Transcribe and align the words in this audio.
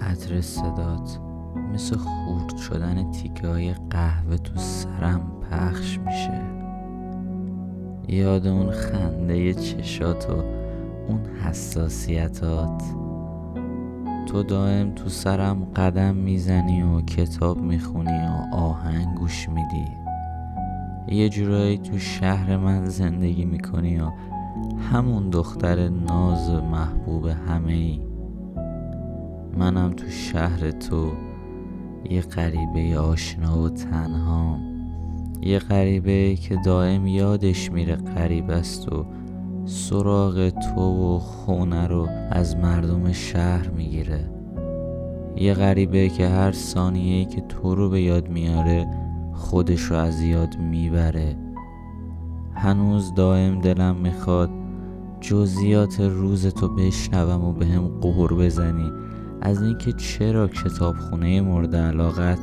عطر 0.00 0.40
صدات 0.40 1.18
مثل 1.74 1.96
خورد 1.96 2.56
شدن 2.56 3.10
تیکه 3.10 3.48
های 3.48 3.74
قهوه 3.90 4.36
تو 4.36 4.52
سرم 4.56 5.20
پخش 5.50 5.98
میشه. 5.98 6.40
یاد 8.08 8.46
اون 8.46 8.70
خنده 8.70 9.54
چشات 9.54 10.30
و 10.30 10.34
اون 11.08 11.20
حساسیتات. 11.44 12.82
تو 14.26 14.42
دائم 14.42 14.94
تو 14.94 15.08
سرم 15.08 15.64
قدم 15.64 16.14
می‌زنی 16.14 16.82
و 16.82 17.00
کتاب 17.00 17.60
می‌خونی 17.60 18.26
و 18.26 18.54
آهنگ 18.54 19.18
گوش 19.18 19.48
میدی. 19.48 19.84
یه 21.08 21.28
جورایی 21.28 21.78
تو 21.78 21.98
شهر 21.98 22.56
من 22.56 22.88
زندگی 22.88 23.44
می‌کنی 23.44 24.00
و 24.00 24.10
همون 24.92 25.30
دختر 25.30 25.88
ناز 25.88 26.50
محبوب 26.50 27.26
همه 27.26 27.72
ای 27.72 28.07
منم 29.56 29.90
تو 29.90 30.08
شهر 30.08 30.70
تو 30.70 31.12
یه 32.10 32.20
غریبه 32.20 32.98
آشنا 32.98 33.62
و 33.62 33.68
تنهام 33.68 34.60
یه 35.42 35.58
غریبه 35.58 36.36
که 36.36 36.56
دائم 36.64 37.06
یادش 37.06 37.72
میره 37.72 37.96
غریب 37.96 38.50
است 38.50 38.92
و 38.92 39.06
سراغ 39.64 40.48
تو 40.48 40.80
و 40.80 41.18
خونه 41.18 41.86
رو 41.86 42.08
از 42.30 42.56
مردم 42.56 43.12
شهر 43.12 43.68
می‌گیره. 43.68 44.30
یه 45.36 45.54
غریبه 45.54 46.08
که 46.08 46.28
هر 46.28 46.52
ثانیه 46.52 47.24
که 47.24 47.40
تو 47.40 47.74
رو 47.74 47.90
به 47.90 48.00
یاد 48.00 48.28
میاره 48.28 48.86
خودش 49.32 49.80
رو 49.80 49.96
از 49.96 50.22
یاد 50.22 50.58
می‌بره. 50.58 51.36
هنوز 52.54 53.14
دائم 53.14 53.60
دلم 53.60 53.96
می‌خواد 53.96 54.50
جزئیات 55.20 56.00
روز 56.00 56.46
تو 56.46 56.68
بشنوم 56.68 57.44
و 57.44 57.52
به 57.52 57.64
قهر 58.00 58.34
بزنی. 58.34 58.90
از 59.42 59.62
اینکه 59.62 59.92
چرا 59.92 60.48
کتابخونه 60.48 61.40
مورد 61.40 61.76
علاقت 61.76 62.38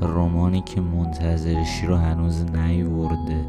رومانی 0.00 0.60
که 0.60 0.80
منتظرشی 0.80 1.86
رو 1.86 1.96
هنوز 1.96 2.44
نیورده؟ 2.44 3.46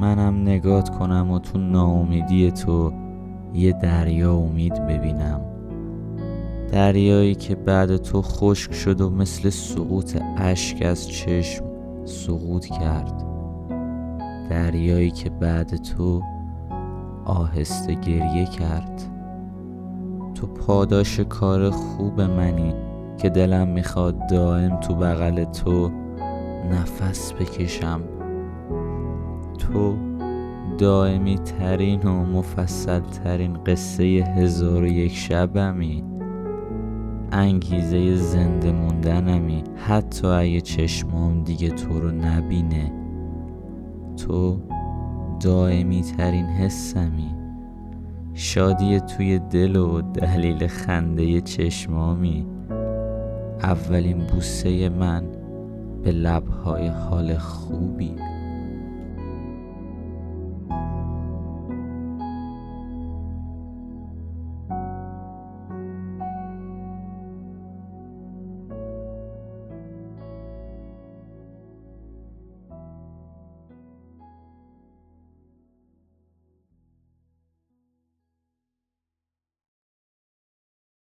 منم 0.00 0.42
نگات 0.42 0.98
کنم 0.98 1.30
و 1.30 1.38
تو 1.38 1.58
ناامیدی 1.58 2.50
تو 2.50 2.92
یه 3.54 3.72
دریا 3.72 4.34
امید 4.34 4.86
ببینم. 4.86 5.40
دریایی 6.72 7.34
که 7.34 7.54
بعد 7.54 7.96
تو 7.96 8.22
خشک 8.22 8.72
شد 8.74 9.00
و 9.00 9.10
مثل 9.10 9.50
سقوط 9.50 10.18
اشک 10.36 10.82
از 10.82 11.08
چشم 11.08 11.64
سقوط 12.04 12.66
کرد. 12.66 13.24
دریایی 14.50 15.10
که 15.10 15.30
بعد 15.30 15.76
تو 15.76 16.22
آهسته 17.24 17.94
گریه 17.94 18.46
کرد. 18.46 19.02
پاداش 20.66 21.20
کار 21.20 21.70
خوب 21.70 22.20
منی 22.20 22.74
که 23.18 23.28
دلم 23.28 23.68
می‌خواد 23.68 24.26
دائم 24.26 24.80
تو 24.80 24.94
بغل 24.94 25.44
تو 25.44 25.90
نفس 26.70 27.32
بکشم. 27.32 28.00
تو 29.58 29.94
دائمی 30.78 31.38
ترین 31.38 32.02
و 32.02 32.24
مفصل 32.24 33.00
ترین 33.00 33.52
قصه 33.66 34.04
هزار 34.04 34.82
و 34.82 34.86
یک 34.86 35.12
شبمی. 35.12 36.04
انگیزه 37.32 38.16
زنده 38.16 38.72
موندنمی. 38.72 39.64
حتی 39.86 40.26
اگه 40.26 40.60
چشمام 40.60 41.44
دیگه 41.44 41.68
تو 41.68 42.00
رو 42.00 42.10
نبینه. 42.10 42.92
تو 44.16 44.58
دائمی 45.40 46.02
ترین 46.02 46.46
حسمی. 46.46 47.41
شادی 48.34 49.00
توی 49.00 49.38
دل 49.38 49.76
و 49.76 50.00
دلیل 50.00 50.66
خنده 50.66 51.40
چشمامی. 51.40 52.46
اولین 53.62 54.18
بوسه 54.18 54.88
من 54.88 55.24
به 56.02 56.12
لبهای 56.12 56.88
حال 56.88 57.38
خوبی. 57.38 58.16